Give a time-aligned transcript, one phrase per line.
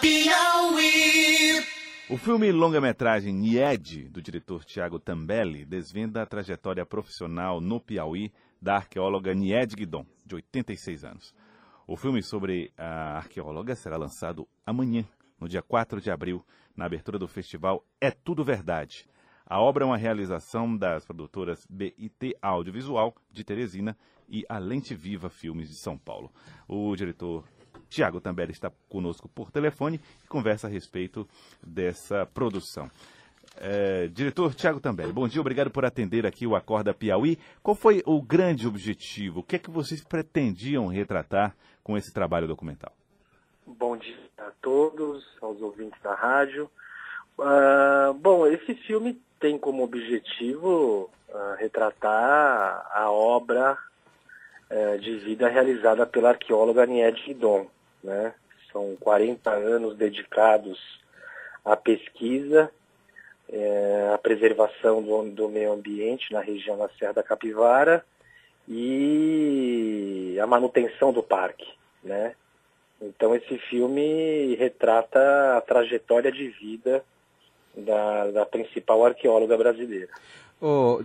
[0.00, 1.64] Piauí.
[2.10, 8.74] O filme longa-metragem Nied, do diretor Tiago Tambelli, desvenda a trajetória profissional no Piauí da
[8.74, 11.34] arqueóloga Nied Guidon, de 86 anos.
[11.86, 15.04] O filme sobre a arqueóloga será lançado amanhã,
[15.38, 16.44] no dia 4 de abril,
[16.76, 19.06] na abertura do festival É Tudo Verdade.
[19.46, 23.96] A obra é uma realização das produtoras BIT Audiovisual de Teresina
[24.28, 26.32] e a Lente Viva Filmes de São Paulo.
[26.66, 27.44] O diretor
[27.88, 31.28] Tiago Tambelli está conosco por telefone e conversa a respeito
[31.62, 32.90] dessa produção.
[33.56, 37.38] É, diretor Tiago Tambelli, bom dia, obrigado por atender aqui o Acorda Piauí.
[37.62, 39.40] Qual foi o grande objetivo?
[39.40, 42.92] O que é que vocês pretendiam retratar com esse trabalho documental?
[43.66, 46.70] Bom dia a todos, aos ouvintes da rádio.
[47.38, 53.78] Uh, bom, esse filme tem como objetivo uh, retratar a obra
[54.70, 57.66] uh, de vida realizada pela arqueóloga Nied Guidon.
[58.02, 58.34] Né?
[58.72, 60.78] São 40 anos dedicados
[61.64, 62.70] à pesquisa
[63.50, 68.04] é, a preservação do, do, meio ambiente na região da Serra da Capivara
[68.68, 71.66] e a manutenção do parque,
[72.04, 72.34] né?
[73.00, 77.02] Então esse filme retrata a trajetória de vida
[77.84, 80.08] da, da principal arqueóloga brasileira.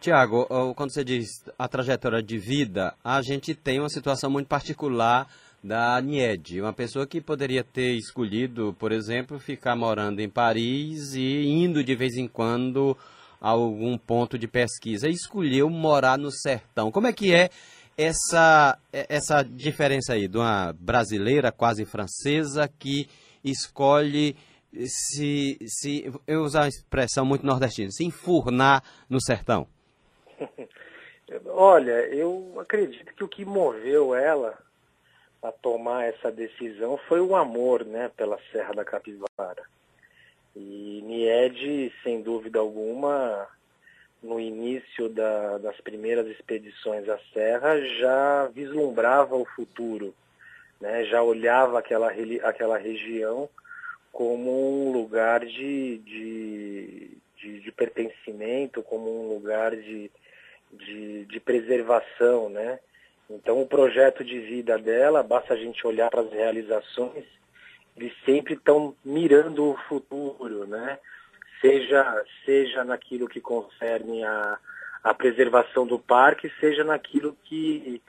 [0.00, 1.26] Tiago, quando você diz
[1.58, 5.26] a trajetória de vida, a gente tem uma situação muito particular
[5.62, 11.46] da Nied, uma pessoa que poderia ter escolhido, por exemplo, ficar morando em Paris e
[11.46, 12.96] indo de vez em quando
[13.40, 16.90] a algum ponto de pesquisa, e escolheu morar no sertão.
[16.90, 17.50] Como é que é
[17.96, 23.08] essa, essa diferença aí de uma brasileira quase francesa que
[23.42, 24.36] escolhe
[24.86, 29.66] se, se eu usar uma expressão muito nordestina, se enfurnar no sertão?
[31.46, 34.58] Olha, eu acredito que o que moveu ela
[35.42, 39.62] a tomar essa decisão foi o amor né, pela Serra da Capivara.
[40.54, 43.46] E Nied, sem dúvida alguma,
[44.22, 50.14] no início da, das primeiras expedições à Serra, já vislumbrava o futuro,
[50.80, 52.10] né, já olhava aquela,
[52.42, 53.48] aquela região
[54.12, 60.10] como um lugar de, de, de, de pertencimento, como um lugar de,
[60.72, 62.78] de, de preservação, né?
[63.28, 67.24] Então, o projeto de vida dela, basta a gente olhar para as realizações,
[67.96, 70.98] eles sempre estão mirando o futuro, né?
[71.60, 74.58] Seja, seja naquilo que concerne a,
[75.04, 78.02] a preservação do parque, seja naquilo que,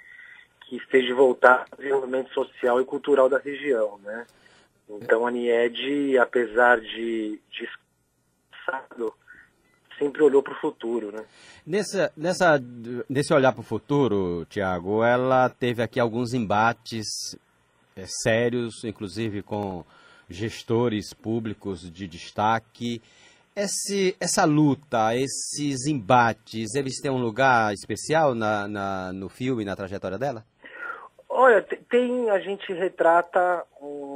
[0.62, 4.26] que esteja voltado ao desenvolvimento social e cultural da região, né?
[5.02, 7.70] Então, a NIED, apesar de, de
[10.02, 11.24] sempre olhou para o futuro, né?
[11.66, 12.60] Nessa, nessa,
[13.08, 17.38] nesse olhar para o futuro, Tiago, ela teve aqui alguns embates
[17.96, 19.86] é, sérios, inclusive com
[20.28, 23.02] gestores públicos de destaque.
[23.56, 29.76] Esse, essa luta, esses embates, eles têm um lugar especial na, na no filme, na
[29.76, 30.44] trajetória dela?
[31.30, 34.11] Olha, tem, a gente retrata um,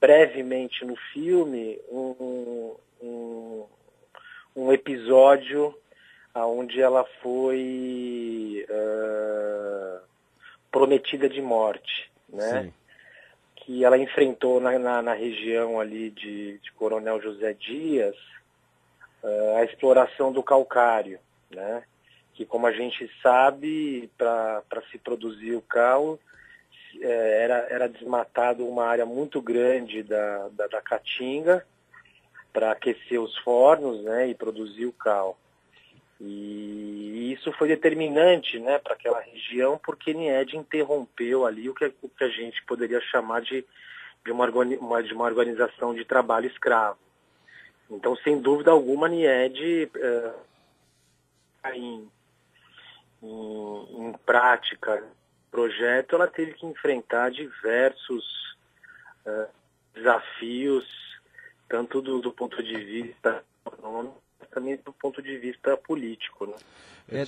[0.00, 3.66] brevemente no filme um, um,
[4.56, 5.74] um episódio
[6.42, 10.00] onde ela foi uh,
[10.70, 12.62] prometida de morte, né?
[12.64, 12.72] Sim.
[13.56, 18.16] Que ela enfrentou na, na, na região ali de, de, Coronel José Dias
[19.22, 21.84] uh, a exploração do calcário, né?
[22.34, 26.18] Que como a gente sabe, para se produzir o cal,
[27.02, 31.64] era, era desmatado uma área muito grande da, da, da Caatinga,
[32.52, 35.36] para aquecer os fornos né, e produzir o cal.
[36.20, 42.08] E isso foi determinante né, para aquela região, porque Nied interrompeu ali o que, o
[42.08, 43.66] que a gente poderia chamar de,
[44.24, 46.98] de, uma, de uma organização de trabalho escravo.
[47.90, 50.34] Então, sem dúvida alguma, Nied uh,
[51.74, 52.08] em,
[53.20, 55.02] em, em prática,
[55.54, 58.24] projeto, ela teve que enfrentar diversos
[59.24, 59.46] uh,
[59.94, 60.84] desafios
[61.68, 64.20] tanto do, do ponto de vista econômico,
[64.50, 66.46] também do ponto de vista político.
[66.46, 66.56] Né?
[67.08, 67.22] É,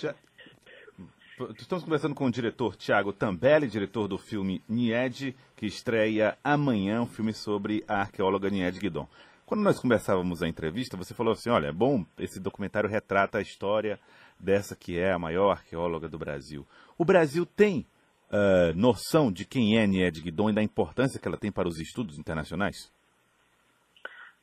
[1.57, 7.07] Estamos conversando com o diretor Tiago Tambelli, diretor do filme Nied, que estreia amanhã, um
[7.07, 9.09] filme sobre a arqueóloga Nied Guidon.
[9.45, 13.43] Quando nós conversávamos a entrevista, você falou assim, olha, é bom, esse documentário retrata a
[13.43, 14.01] história
[14.41, 16.67] dessa que é a maior arqueóloga do Brasil.
[16.99, 17.87] O Brasil tem
[18.31, 21.79] uh, noção de quem é Nied Guidon e da importância que ela tem para os
[21.79, 22.91] estudos internacionais?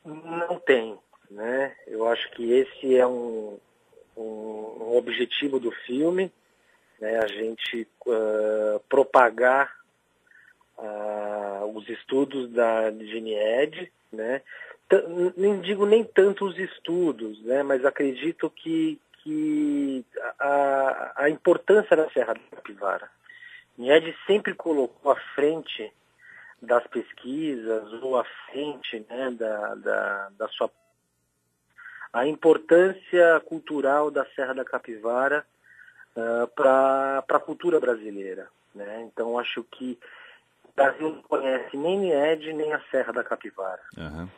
[0.06, 0.98] Não tem,
[1.32, 1.76] né?
[1.88, 3.58] Eu acho que esse é um,
[4.18, 6.32] um, um objetivo do filme,
[7.00, 7.20] né?
[7.20, 9.74] A gente uh, propagar
[10.78, 14.42] uh, os estudos da GENIED, né?
[15.36, 17.64] nem digo nem tanto os estudos, né?
[17.64, 20.06] Mas acredito que, que
[20.40, 23.10] a, a importância da Serra da Capivara.
[23.78, 25.92] GENIED sempre colocou à frente
[26.62, 30.70] das pesquisas ou à frente né, da, da, da sua
[32.12, 35.44] a importância cultural da Serra da Capivara
[36.16, 38.48] uh, para a cultura brasileira.
[38.76, 39.02] Né?
[39.02, 39.98] Então, acho que
[40.64, 43.82] o Brasil não conhece nem Nied nem a Serra da Capivara.
[43.98, 44.30] Uhum.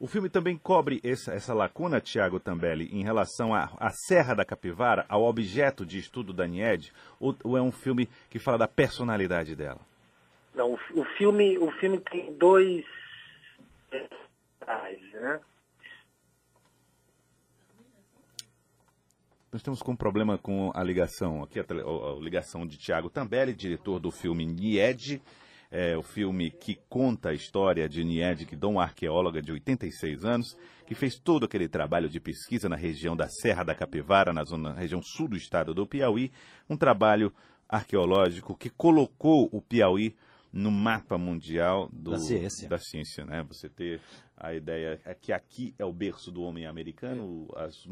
[0.00, 5.04] O filme também cobre essa, essa lacuna, Tiago Tambelli, em relação à, Serra da Capivara,
[5.06, 9.54] ao objeto de estudo da Nied, ou, ou, é um filme que fala da personalidade
[9.54, 9.80] dela?
[10.54, 12.82] Não, o, o filme, o filme tem dois
[15.20, 15.40] né?
[19.52, 23.52] Nós com um problema com a ligação aqui, a, a, a ligação de Tiago Tambelli,
[23.52, 25.20] diretor do filme Nied,
[25.70, 30.56] é, o filme que conta a história de Nied Guidon, uma arqueóloga de 86 anos,
[30.86, 34.70] que fez todo aquele trabalho de pesquisa na região da Serra da Capivara, na zona,
[34.70, 36.32] na região sul do estado do Piauí,
[36.68, 37.32] um trabalho
[37.68, 40.16] arqueológico que colocou o Piauí
[40.52, 42.68] no mapa mundial do, da ciência.
[42.68, 43.44] Da ciência né?
[43.44, 44.00] Você ter
[44.36, 47.86] a ideia é que aqui é o berço do homem americano, as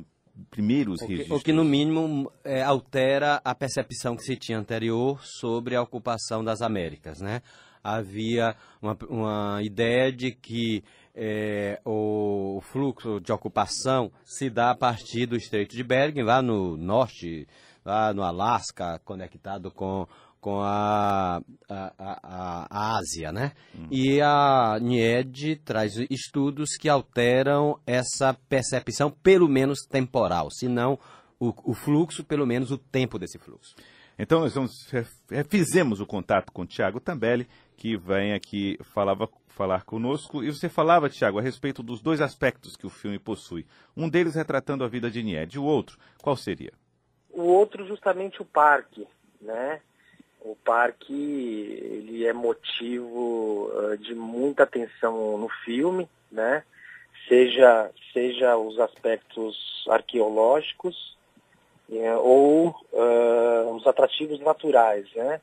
[0.51, 1.41] primeiros o que, registros.
[1.41, 6.43] O que, no mínimo, é, altera a percepção que se tinha anterior sobre a ocupação
[6.43, 7.43] das Américas, né?
[7.96, 10.82] Havia uma, uma ideia de que
[11.14, 16.76] é, o fluxo de ocupação se dá a partir do Estreito de Bering, lá no
[16.76, 17.46] norte,
[17.85, 20.06] lá no Alasca, conectado com
[20.40, 23.52] com a, a, a, a Ásia, né?
[23.75, 23.88] Hum.
[23.90, 30.99] E a NIED traz estudos que alteram essa percepção, pelo menos temporal, se não
[31.40, 33.75] o, o fluxo, pelo menos o tempo desse fluxo.
[34.19, 34.91] Então, nós vamos,
[35.49, 40.43] fizemos o contato com o Tiago Tambelli, que vem aqui falava, falar conosco.
[40.43, 43.65] E você falava, Tiago, a respeito dos dois aspectos que o filme possui.
[43.97, 46.73] Um deles retratando a vida de Nied, o outro, qual seria?
[47.31, 49.06] O outro, justamente o parque,
[49.41, 49.81] né?
[50.41, 56.64] o parque ele é motivo uh, de muita atenção no filme, né?
[57.29, 61.18] Seja, seja os aspectos arqueológicos
[61.90, 65.40] é, ou uh, os atrativos naturais, né?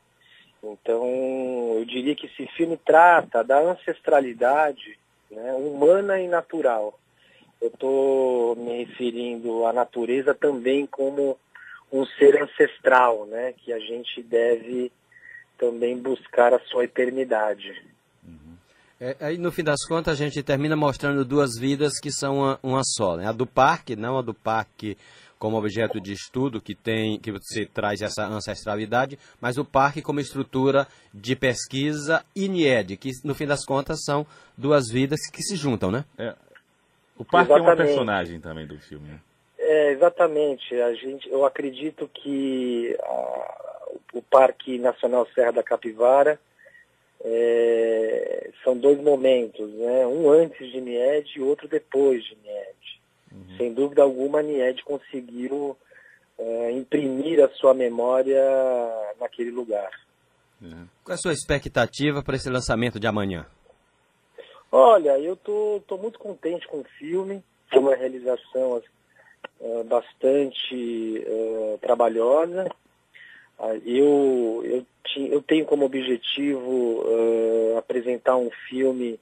[0.63, 4.97] Então, eu diria que esse filme trata da ancestralidade
[5.30, 7.00] né, humana e natural.
[7.62, 11.38] Eu estou me referindo à natureza também como
[11.92, 13.53] um ser ancestral, né?
[13.53, 14.92] Que a gente deve
[15.57, 17.81] também buscar a sua eternidade.
[18.24, 18.57] Uhum.
[19.00, 22.59] É, aí no fim das contas a gente termina mostrando duas vidas que são uma,
[22.62, 23.27] uma só, né?
[23.27, 24.97] A do parque, não a do parque
[25.38, 30.20] como objeto de estudo que tem que você traz essa ancestralidade, mas o parque como
[30.20, 34.26] estrutura de pesquisa e NIED, que no fim das contas são
[34.58, 36.06] duas vidas que se juntam, né?
[36.18, 36.36] É.
[37.18, 37.80] O parque Exatamente.
[37.80, 39.20] é uma personagem também do filme, né?
[39.58, 40.76] É, exatamente.
[40.76, 46.40] A gente, eu acredito que a, o Parque Nacional Serra da Capivara
[47.24, 50.06] é, são dois momentos, né?
[50.06, 52.94] Um antes de Nied e outro depois de Nied.
[53.36, 53.58] Uhum.
[53.58, 55.78] Sem dúvida alguma, a Nied conseguiu
[56.40, 58.42] é, imprimir a sua memória
[59.20, 59.90] naquele lugar.
[60.62, 60.88] Uhum.
[61.04, 63.46] Qual é a sua expectativa para esse lançamento de amanhã?
[64.72, 68.81] Olha, eu tô, tô muito contente com o filme, foi uma realização
[69.62, 72.69] é, bastante é, trabalhosa.
[73.57, 74.86] Ah, eu, eu,
[75.31, 79.18] eu, tenho como objetivo uh, apresentar um filme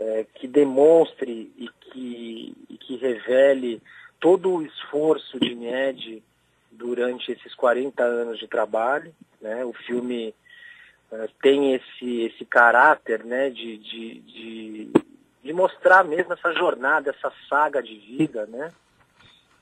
[0.00, 3.82] uh, que demonstre e que, e que revele
[4.18, 6.22] todo o esforço de NED
[6.70, 9.14] durante esses 40 anos de trabalho.
[9.40, 9.64] Né?
[9.64, 10.34] O filme
[11.12, 14.90] uh, tem esse, esse caráter né, de, de, de,
[15.42, 18.72] de, mostrar mesmo essa jornada, essa saga de vida, né?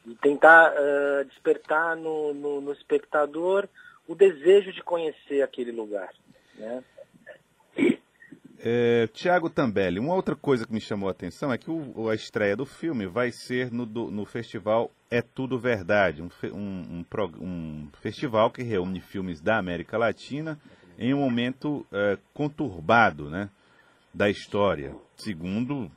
[0.07, 3.69] e tentar uh, despertar no, no, no, espectador
[4.07, 6.11] o desejo de conhecer aquele lugar.
[6.55, 6.83] Né?
[8.71, 12.15] É, Tiago Tambelli, uma outra coisa que me chamou a atenção é que o, a
[12.15, 16.59] estreia do filme vai ser no, do, no festival É Tudo Verdade, um, um,
[17.01, 17.05] um,
[17.41, 20.61] um, festival que reúne filmes da América Latina
[20.99, 23.49] em um momento é, conturbado né,
[24.13, 25.91] da história, segundo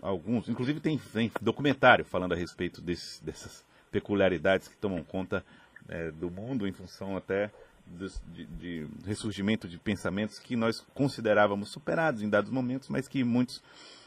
[0.00, 5.44] alguns, inclusive tem, tem documentário falando a respeito desse, dessas peculiaridades que tomam conta
[5.88, 7.50] é, do mundo em função até
[7.86, 13.62] de, de, ressurgimento de pensamentos que nós considerávamos superados em dados momentos, mas que muitos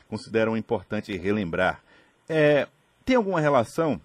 [0.10, 1.82] consideram importante relembrar.
[2.28, 2.68] É,
[3.06, 4.00] tem alguma relação?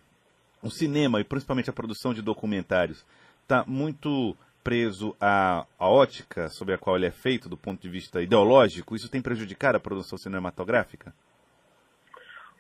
[0.63, 3.05] O cinema e principalmente a produção de documentários
[3.43, 7.89] está muito preso à, à ótica sobre a qual ele é feito do ponto de
[7.89, 8.97] vista ideológico?
[8.97, 11.13] Isso tem prejudicado a produção cinematográfica?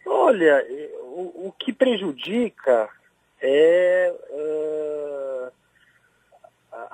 [0.04, 0.62] Olha,
[1.00, 2.90] o, o que prejudica
[3.40, 4.93] é uh,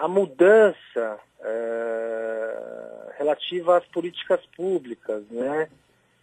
[0.00, 5.68] a mudança uh, relativa às políticas públicas, né?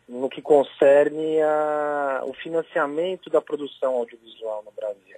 [0.10, 5.18] no que concerne a, o financiamento da produção audiovisual no Brasil.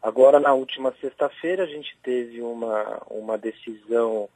[0.00, 4.28] Agora, na última sexta-feira, a gente teve uma, uma decisão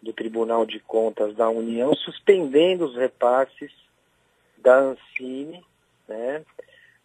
[0.00, 3.72] do Tribunal de Contas da União suspendendo os repasses
[4.56, 5.62] da Ancine,
[6.08, 6.42] né,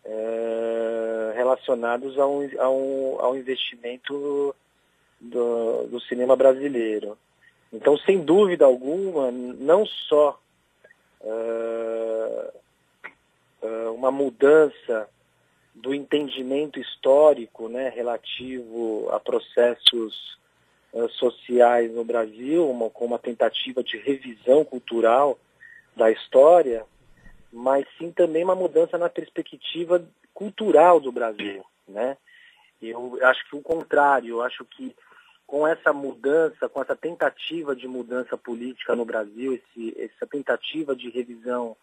[0.06, 4.56] é, relacionados ao, ao, ao investimento
[5.20, 7.18] do, do cinema brasileiro.
[7.72, 10.40] Então, sem dúvida alguma, não só
[11.22, 12.54] uh,
[13.62, 15.08] uh, uma mudança
[15.76, 20.38] do entendimento histórico né, relativo a processos
[20.92, 25.38] uh, sociais no Brasil, uma, com uma tentativa de revisão cultural
[25.96, 26.86] da história,
[27.52, 31.64] mas sim também uma mudança na perspectiva cultural do Brasil.
[31.88, 32.18] Né?
[32.82, 34.96] Eu acho que o contrário, eu acho que
[35.50, 41.10] com essa mudança, com essa tentativa de mudança política no Brasil, esse, essa tentativa de
[41.10, 41.76] revisão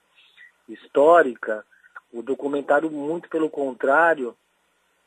[0.69, 1.67] histórica,
[2.13, 4.37] o documentário, muito pelo contrário,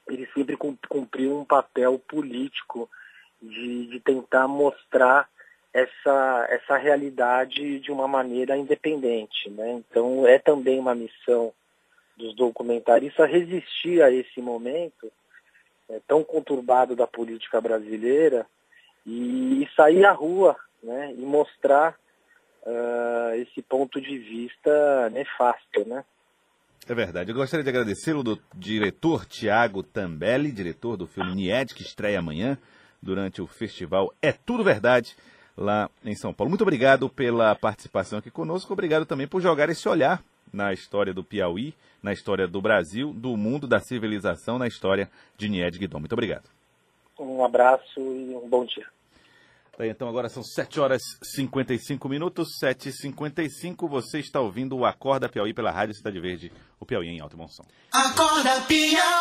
[0.10, 2.90] ele sempre cumpriu um papel político
[3.42, 5.30] de, de tentar mostrar
[5.74, 9.50] essa, essa realidade de uma maneira independente.
[9.50, 9.72] Né?
[9.72, 11.54] Então, é também uma missão
[12.18, 15.10] dos documentaristas resistir a esse momento
[15.90, 18.46] é, tão conturbado da política brasileira
[19.06, 21.96] e, e sair à rua né, e mostrar
[22.64, 25.86] uh, esse ponto de vista nefasto.
[25.86, 26.04] Né?
[26.88, 27.32] É verdade.
[27.32, 32.58] Eu gostaria de agradecê-lo do diretor Tiago Tambelli, diretor do filme Nied, que estreia amanhã
[33.02, 35.16] durante o festival É Tudo Verdade,
[35.58, 36.50] lá em São Paulo.
[36.50, 38.74] Muito obrigado pela participação aqui conosco.
[38.74, 43.36] Obrigado também por jogar esse olhar na história do Piauí, na história do Brasil, do
[43.36, 46.00] mundo, da civilização, na história de Nied Guidon.
[46.00, 46.50] Muito obrigado.
[47.20, 48.86] Um abraço e um bom dia.
[49.78, 54.76] Tá então agora são 7 horas e 55 minutos, 7 e 55 Você está ouvindo
[54.76, 57.64] o Acorda Piauí pela Rádio Cidade Verde, o Piauí em Alto Bom Som.
[57.94, 59.20] Acorda Piauí!